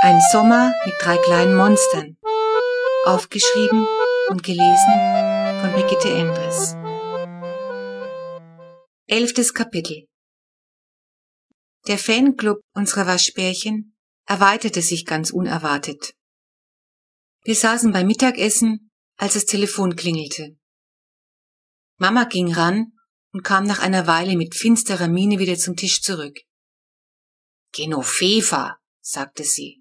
[0.00, 2.16] Ein Sommer mit drei kleinen Monstern.
[3.04, 3.84] Aufgeschrieben
[4.28, 4.94] und gelesen
[5.60, 6.76] von Brigitte Endres.
[9.08, 10.06] Elftes Kapitel.
[11.88, 16.14] Der Fanclub unserer Waschbärchen erweiterte sich ganz unerwartet.
[17.42, 20.56] Wir saßen beim Mittagessen, als das Telefon klingelte.
[21.96, 22.92] Mama ging ran
[23.32, 26.38] und kam nach einer Weile mit finsterer Miene wieder zum Tisch zurück.
[27.72, 29.77] Genoveva, sagte sie.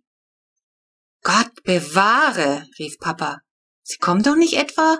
[1.28, 3.42] Gott bewahre, rief Papa.
[3.83, 4.97] Sie kommen doch nicht etwa?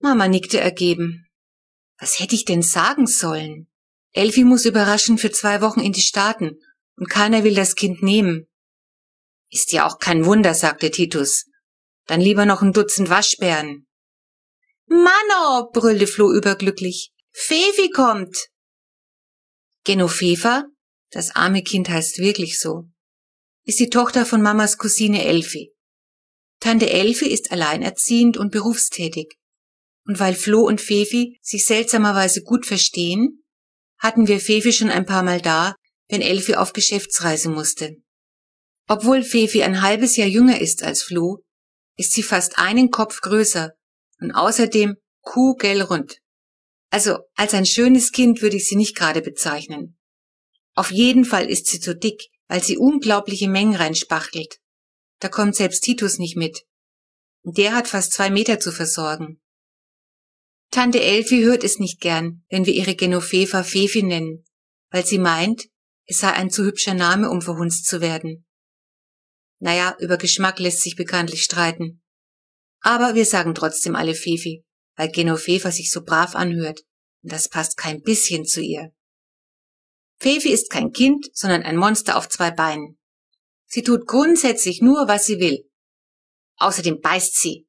[0.00, 1.28] Mama nickte ergeben.
[2.00, 3.70] Was hätte ich denn sagen sollen?
[4.10, 6.58] Elfi muss überraschen für zwei Wochen in die Staaten
[6.96, 8.48] und keiner will das Kind nehmen.
[9.48, 11.46] Ist ja auch kein Wunder, sagte Titus.
[12.06, 13.86] Dann lieber noch ein Dutzend Waschbären.
[14.86, 17.12] Manno, brüllte Flo überglücklich.
[17.30, 18.36] Fefi kommt.
[19.84, 20.64] Genoveva,
[21.10, 22.90] das arme Kind heißt wirklich so,
[23.64, 25.72] ist die Tochter von Mamas Cousine Elfi.
[26.60, 29.34] Tante Elfi ist alleinerziehend und berufstätig.
[30.06, 33.44] Und weil Flo und Fefi sich seltsamerweise gut verstehen,
[33.98, 35.74] hatten wir Fefi schon ein paar Mal da,
[36.08, 37.96] wenn Elfi auf Geschäftsreise musste.
[38.88, 41.44] Obwohl Fefi ein halbes Jahr jünger ist als Flo,
[41.96, 43.72] ist sie fast einen Kopf größer
[44.20, 46.18] und außerdem kugelrund.
[46.90, 49.96] Also als ein schönes Kind würde ich sie nicht gerade bezeichnen.
[50.74, 54.58] Auf jeden Fall ist sie zu dick, weil sie unglaubliche Mengen reinspachtelt.
[55.20, 56.66] Da kommt selbst Titus nicht mit.
[57.44, 59.40] Der hat fast zwei Meter zu versorgen.
[60.72, 64.44] Tante Elfi hört es nicht gern, wenn wir ihre Genoveva Fefi nennen,
[64.90, 65.68] weil sie meint,
[66.06, 68.44] es sei ein zu hübscher Name, um verhunzt zu werden.
[69.60, 72.02] Naja, über Geschmack lässt sich bekanntlich streiten.
[72.80, 74.64] Aber wir sagen trotzdem alle Fefi,
[74.96, 76.80] weil Genoveva sich so brav anhört.
[77.22, 78.92] Und das passt kein bisschen zu ihr.
[80.20, 82.98] Fefi ist kein Kind, sondern ein Monster auf zwei Beinen.
[83.66, 85.66] Sie tut grundsätzlich nur, was sie will.
[86.56, 87.66] Außerdem beißt sie.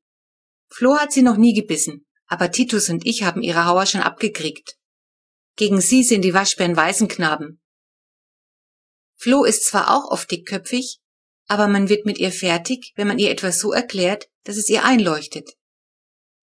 [0.69, 4.77] Flo hat sie noch nie gebissen, aber Titus und ich haben ihre Hauer schon abgekriegt.
[5.55, 7.61] Gegen sie sind die Waschbären Waisenknaben.
[9.15, 10.99] Flo ist zwar auch oft dickköpfig,
[11.47, 14.83] aber man wird mit ihr fertig, wenn man ihr etwas so erklärt, dass es ihr
[14.83, 15.51] einleuchtet.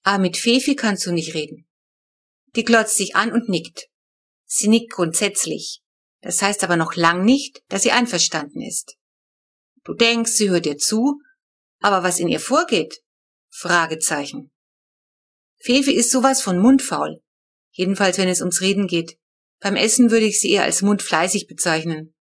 [0.04, 1.69] Aber mit Fefi kannst du nicht reden.
[2.54, 3.88] Die glotzt sich an und nickt.
[4.46, 5.82] Sie nickt grundsätzlich.
[6.20, 8.96] Das heißt aber noch lang nicht, dass sie einverstanden ist.
[9.84, 11.20] Du denkst, sie hört dir zu,
[11.80, 13.00] aber was in ihr vorgeht?
[13.50, 14.52] Fragezeichen.
[15.60, 17.22] Fefi ist sowas von mundfaul.
[17.70, 19.18] Jedenfalls, wenn es ums Reden geht.
[19.60, 22.14] Beim Essen würde ich sie eher als mundfleißig bezeichnen.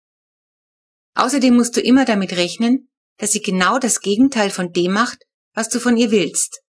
[1.16, 5.24] Außerdem musst du immer damit rechnen, dass sie genau das Gegenteil von dem macht,
[5.54, 6.62] was du von ihr willst.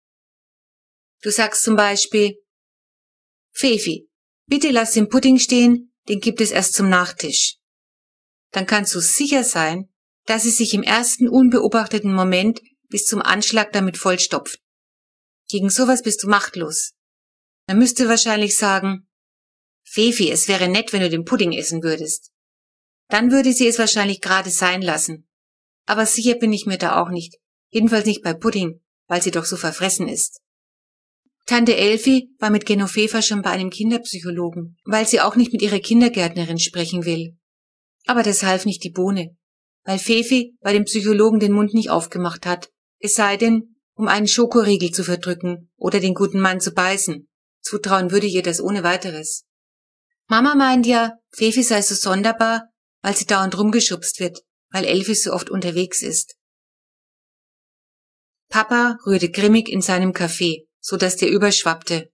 [1.21, 2.35] Du sagst zum Beispiel,
[3.51, 4.07] Fefi,
[4.47, 7.57] bitte lass den Pudding stehen, den gibt es erst zum Nachtisch.
[8.51, 9.89] Dann kannst du sicher sein,
[10.25, 14.59] dass sie sich im ersten unbeobachteten Moment bis zum Anschlag damit vollstopft.
[15.49, 16.93] Gegen sowas bist du machtlos.
[17.67, 19.07] Man müsste wahrscheinlich sagen,
[19.83, 22.31] Fefi, es wäre nett, wenn du den Pudding essen würdest.
[23.07, 25.27] Dann würde sie es wahrscheinlich gerade sein lassen.
[25.85, 27.37] Aber sicher bin ich mir da auch nicht.
[27.69, 30.41] Jedenfalls nicht bei Pudding, weil sie doch so verfressen ist.
[31.45, 35.79] Tante Elfi war mit Genoveva schon bei einem Kinderpsychologen, weil sie auch nicht mit ihrer
[35.79, 37.37] Kindergärtnerin sprechen will.
[38.07, 39.37] Aber das half nicht die Bohne,
[39.83, 44.27] weil Fefi bei dem Psychologen den Mund nicht aufgemacht hat, es sei denn, um einen
[44.27, 47.27] Schokoriegel zu verdrücken oder den guten Mann zu beißen.
[47.61, 49.45] Zutrauen würde ihr das ohne weiteres.
[50.27, 52.69] Mama meint ja, Fefi sei so sonderbar,
[53.03, 54.41] weil sie dauernd rumgeschubst wird,
[54.71, 56.35] weil Elfi so oft unterwegs ist.
[58.49, 62.11] Papa rührte grimmig in seinem Kaffee so dass der überschwappte.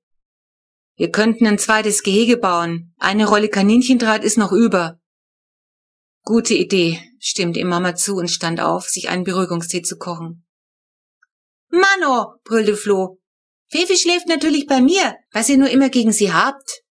[0.95, 2.93] Wir könnten ein zweites Gehege bauen.
[2.97, 4.97] Eine Rolle Kaninchendraht ist noch über.
[6.23, 10.47] Gute Idee, stimmte ihm Mama zu und stand auf, sich einen Beruhigungstee zu kochen.
[11.69, 13.19] Mano, brüllte Flo.
[13.67, 16.83] Fefi schläft natürlich bei mir, was ihr nur immer gegen sie habt.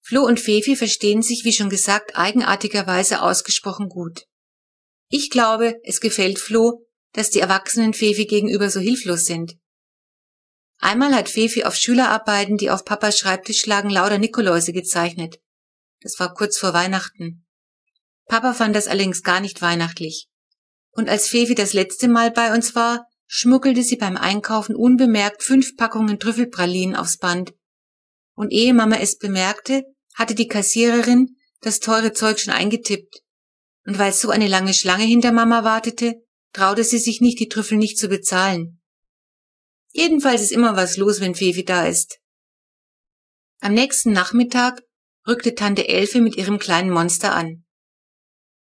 [0.00, 4.24] Flo und Fefi verstehen sich, wie schon gesagt, eigenartigerweise ausgesprochen gut.
[5.10, 9.61] Ich glaube, es gefällt Flo, dass die Erwachsenen Fefi gegenüber so hilflos sind.
[10.82, 15.38] Einmal hat Fefi auf Schülerarbeiten, die auf Papas Schreibtisch lagen, lauter Nikoläuse gezeichnet.
[16.00, 17.46] Das war kurz vor Weihnachten.
[18.26, 20.28] Papa fand das allerdings gar nicht weihnachtlich.
[20.90, 25.76] Und als Fefi das letzte Mal bei uns war, schmuggelte sie beim Einkaufen unbemerkt fünf
[25.76, 27.54] Packungen Trüffelpralinen aufs Band.
[28.34, 33.22] Und ehe Mama es bemerkte, hatte die Kassiererin das teure Zeug schon eingetippt.
[33.86, 36.16] Und weil so eine lange Schlange hinter Mama wartete,
[36.52, 38.81] traute sie sich nicht, die Trüffel nicht zu bezahlen.
[39.92, 42.18] Jedenfalls ist immer was los, wenn Fefi da ist.
[43.60, 44.82] Am nächsten Nachmittag
[45.26, 47.64] rückte Tante Elfe mit ihrem kleinen Monster an.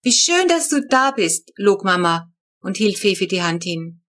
[0.02, 4.04] Wie schön, dass du da bist, log Mama und hielt Fefi die Hand hin.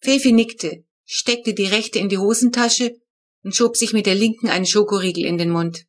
[0.00, 2.94] Fefi nickte, steckte die rechte in die Hosentasche
[3.42, 5.86] und schob sich mit der linken einen Schokoriegel in den Mund.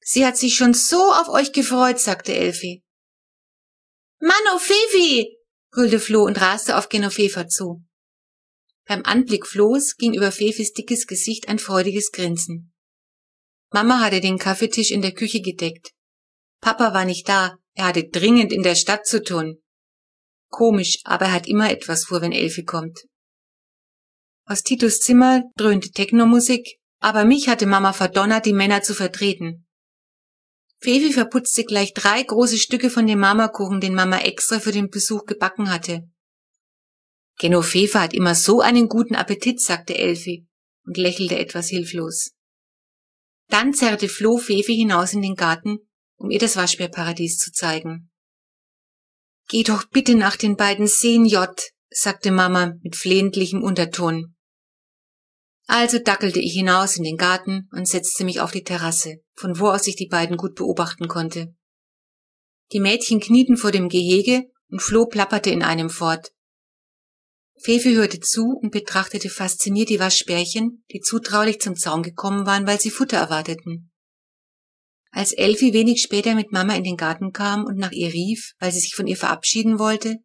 [0.00, 2.82] Sie hat sich schon so auf euch gefreut, sagte Elfi.
[4.20, 5.36] Mann, oh Fefi!
[5.70, 7.84] brüllte Flo und raste auf Genoveva zu.
[8.86, 12.72] Beim Anblick Flohs ging über Fefis dickes Gesicht ein freudiges Grinsen.
[13.70, 15.92] Mama hatte den Kaffeetisch in der Küche gedeckt.
[16.60, 19.62] Papa war nicht da, er hatte dringend in der Stadt zu tun.
[20.48, 23.00] Komisch, aber er hat immer etwas vor, wenn Elfi kommt.
[24.44, 29.66] Aus Titus Zimmer dröhnte Technomusik, aber mich hatte Mama verdonnert, die Männer zu vertreten.
[30.80, 35.24] Fevi verputzte gleich drei große Stücke von dem Marmorkuchen, den Mama extra für den Besuch
[35.26, 36.02] gebacken hatte.
[37.42, 40.46] Genoveva hat immer so einen guten Appetit, sagte Elfi
[40.84, 42.30] und lächelte etwas hilflos.
[43.48, 45.78] Dann zerrte Flo Fefi hinaus in den Garten,
[46.14, 48.12] um ihr das Waschbärparadies zu zeigen.
[49.48, 51.50] Geh doch bitte nach den beiden Seen, J,
[51.90, 54.36] sagte Mama mit flehentlichem Unterton.
[55.66, 59.66] Also dackelte ich hinaus in den Garten und setzte mich auf die Terrasse, von wo
[59.68, 61.56] aus ich die beiden gut beobachten konnte.
[62.70, 66.30] Die Mädchen knieten vor dem Gehege und Flo plapperte in einem fort.
[67.62, 72.80] Fefe hörte zu und betrachtete fasziniert die Waschbärchen, die zutraulich zum Zaun gekommen waren, weil
[72.80, 73.92] sie Futter erwarteten.
[75.12, 78.72] Als Elfi wenig später mit Mama in den Garten kam und nach ihr rief, weil
[78.72, 80.16] sie sich von ihr verabschieden wollte,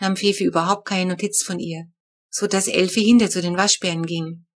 [0.00, 1.84] nahm Fefi überhaupt keine Notiz von ihr,
[2.28, 4.46] so dass Elfi hinter zu den Waschbären ging.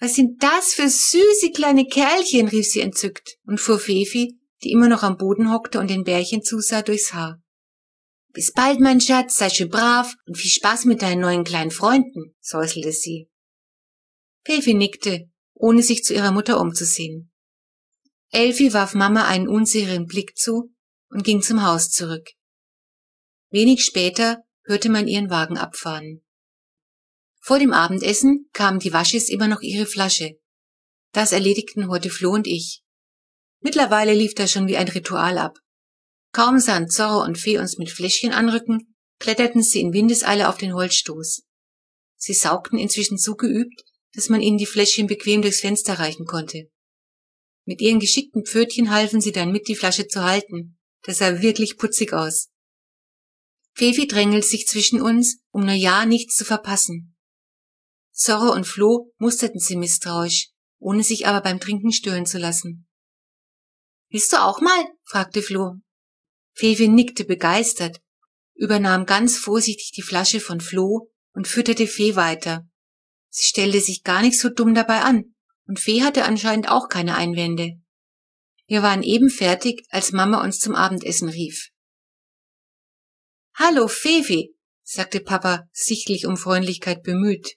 [0.00, 4.88] Was sind das für süße kleine Kerlchen, rief sie entzückt und fuhr Fefi, die immer
[4.88, 7.41] noch am Boden hockte und den Bärchen zusah, durchs Haar.
[8.32, 12.34] Bis bald, mein Schatz, sei schön brav und viel Spaß mit deinen neuen kleinen Freunden,
[12.40, 13.28] säuselte sie.
[14.44, 17.30] Fefi nickte, ohne sich zu ihrer Mutter umzusehen.
[18.30, 20.72] Elfi warf Mama einen unsicheren Blick zu
[21.10, 22.30] und ging zum Haus zurück.
[23.50, 26.24] Wenig später hörte man ihren Wagen abfahren.
[27.40, 30.38] Vor dem Abendessen kamen die Waschis immer noch ihre Flasche.
[31.12, 32.82] Das erledigten heute Flo und ich.
[33.60, 35.58] Mittlerweile lief das schon wie ein Ritual ab.
[36.32, 40.74] Kaum sahen Zorro und Fee uns mit Fläschchen anrücken, kletterten sie in Windeseile auf den
[40.74, 41.42] Holzstoß.
[42.16, 43.82] Sie saugten inzwischen so geübt,
[44.14, 46.70] dass man ihnen die Fläschchen bequem durchs Fenster reichen konnte.
[47.64, 50.78] Mit ihren geschickten Pfötchen halfen sie dann mit, die Flasche zu halten.
[51.02, 52.48] Das sah wirklich putzig aus.
[53.74, 57.16] Fefi drängelt sich zwischen uns, um nur ja nichts zu verpassen.
[58.12, 62.86] Zorro und Flo musterten sie misstrauisch, ohne sich aber beim Trinken stören zu lassen.
[64.10, 64.84] Willst du auch mal?
[65.04, 65.76] fragte Flo.
[66.54, 68.00] Fefi nickte begeistert,
[68.54, 72.68] übernahm ganz vorsichtig die Flasche von Flo und fütterte Fee weiter.
[73.30, 75.34] Sie stellte sich gar nicht so dumm dabei an
[75.66, 77.80] und Fee hatte anscheinend auch keine Einwände.
[78.66, 81.70] Wir waren eben fertig, als Mama uns zum Abendessen rief.
[83.54, 87.56] Hallo, Fefi, sagte Papa, sichtlich um Freundlichkeit bemüht.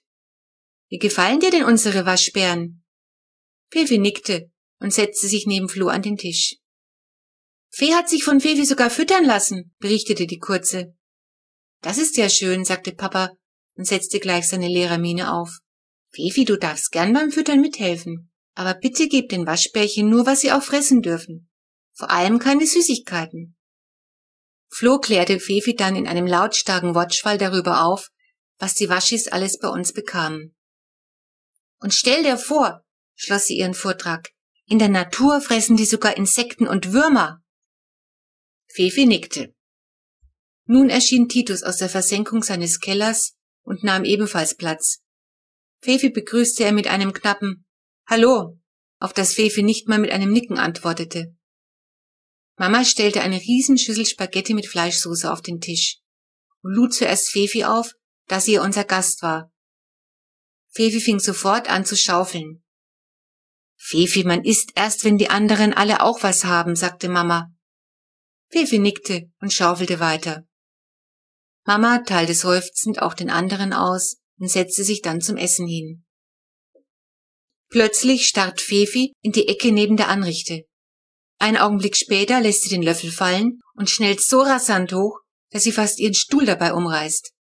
[0.88, 2.84] Wie gefallen dir denn unsere Waschbären?
[3.70, 6.56] Fefi nickte und setzte sich neben Flo an den Tisch.
[7.76, 10.94] Fee hat sich von Fefi sogar füttern lassen, berichtete die Kurze.
[11.82, 13.36] Das ist ja schön, sagte Papa
[13.74, 15.58] und setzte gleich seine Lehrermiene auf.
[16.10, 18.32] Fifi, du darfst gern beim Füttern mithelfen.
[18.54, 21.50] Aber bitte gib den Waschbärchen nur, was sie auch fressen dürfen.
[21.92, 23.58] Vor allem keine Süßigkeiten.
[24.68, 28.08] Flo klärte Fefi dann in einem lautstarken Wortschwall darüber auf,
[28.58, 30.56] was die Waschis alles bei uns bekamen.
[31.80, 32.86] Und stell dir vor,
[33.16, 34.30] schloss sie ihren Vortrag,
[34.64, 37.42] in der Natur fressen die sogar Insekten und Würmer.
[38.76, 39.54] Fefi nickte.
[40.66, 44.98] Nun erschien Titus aus der Versenkung seines Kellers und nahm ebenfalls Platz,
[45.80, 47.64] Fefi begrüßte er mit einem knappen
[48.06, 48.60] Hallo,
[49.00, 51.34] auf das Fefi nicht mal mit einem Nicken antwortete.
[52.58, 56.00] Mama stellte eine Riesenschüssel Spaghetti mit Fleischsoße auf den Tisch
[56.60, 57.94] und lud zuerst Fefi auf,
[58.26, 59.50] da sie unser Gast war.
[60.68, 62.62] Fefi fing sofort an zu schaufeln.
[63.78, 67.55] Fefi, man isst erst, wenn die anderen alle auch was haben, sagte Mama.
[68.50, 70.46] Fefi nickte und schaufelte weiter.
[71.64, 76.04] Mama teilte seufzend auch den anderen aus und setzte sich dann zum Essen hin.
[77.68, 80.64] Plötzlich starrt Fefi in die Ecke neben der Anrichte.
[81.38, 85.18] Einen Augenblick später lässt sie den Löffel fallen und schnellt so rasant hoch,
[85.50, 87.32] dass sie fast ihren Stuhl dabei umreißt.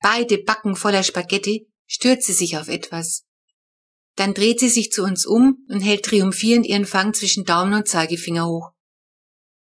[0.00, 3.24] Beide Backen voller Spaghetti stürzt sie sich auf etwas.
[4.16, 7.88] Dann dreht sie sich zu uns um und hält triumphierend ihren Fang zwischen Daumen und
[7.88, 8.73] Zeigefinger hoch.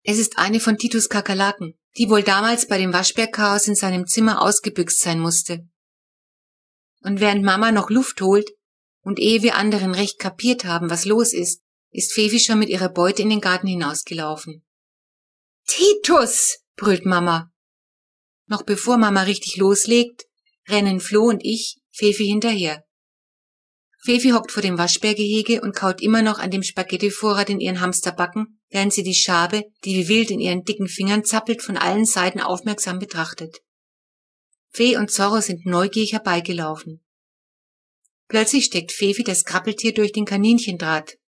[0.05, 4.43] Es ist eine von Titus Kakerlaken, die wohl damals bei dem Waschbärchaos in seinem Zimmer
[4.43, 5.69] ausgebüxt sein musste.
[7.03, 8.51] Und während Mama noch Luft holt
[9.03, 12.89] und ehe wir anderen recht kapiert haben, was los ist, ist Fefi schon mit ihrer
[12.89, 14.65] Beute in den Garten hinausgelaufen.
[15.67, 17.53] Titus, brüllt Mama.
[18.47, 20.27] Noch bevor Mama richtig loslegt,
[20.69, 22.85] rennen Flo und ich Fefi hinterher.
[24.05, 28.61] Fefi hockt vor dem Waschbärgehege und kaut immer noch an dem Spaghettivorrat in ihren Hamsterbacken,
[28.69, 32.41] während sie die Schabe, die wie wild in ihren dicken Fingern zappelt, von allen Seiten
[32.41, 33.61] aufmerksam betrachtet.
[34.71, 37.05] Fee und Zorro sind neugierig herbeigelaufen.
[38.27, 41.19] Plötzlich steckt Fefi das Krabbeltier durch den Kaninchendraht.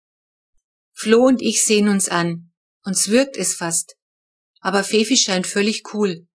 [0.93, 2.51] Flo und ich sehen uns an.
[2.83, 3.95] Uns wirkt es fast.
[4.61, 6.27] Aber Fefi scheint völlig cool.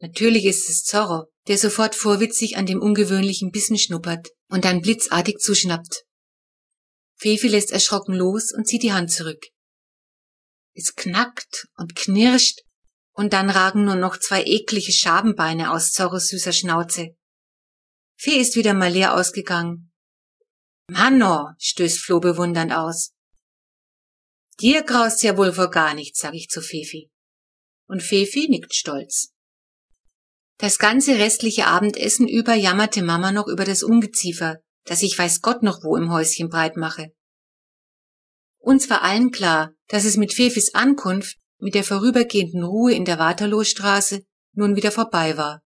[0.00, 5.38] Natürlich ist es Zorro, der sofort vorwitzig an dem ungewöhnlichen Bissen schnuppert und dann blitzartig
[5.38, 6.04] zuschnappt.
[7.16, 9.42] Fefi lässt erschrocken los und zieht die Hand zurück.
[10.74, 12.60] Es knackt und knirscht
[13.12, 17.16] und dann ragen nur noch zwei eklige Schabenbeine aus Zorros süßer Schnauze.
[18.16, 19.90] Fee ist wieder mal leer ausgegangen.
[20.88, 23.12] Manno, stößt Flo bewundernd aus.
[24.60, 27.10] Dir graust ja wohl vor gar nichts, sag ich zu Fefi.
[27.86, 29.31] Und Fefi nickt stolz.
[30.62, 35.64] Das ganze restliche Abendessen über jammerte Mama noch über das Ungeziefer, das ich weiß Gott
[35.64, 37.08] noch wo im Häuschen breit mache.
[38.60, 43.18] Uns war allen klar, dass es mit Fefis Ankunft, mit der vorübergehenden Ruhe in der
[43.18, 45.62] Waterloostraße, nun wieder vorbei war.